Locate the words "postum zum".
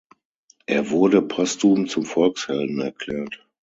1.21-2.05